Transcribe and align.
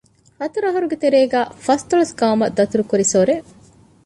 ހަތަރު 0.39 0.65
އަަހަރުގެ 0.67 0.97
ތެރޭގައި 1.03 1.49
ފަސްދޮޅަސް 1.65 2.13
ގައުމަށް 2.19 2.55
ދަތުރު 2.57 2.83
ކުރި 2.89 3.05
ސޮރެއް 3.11 3.45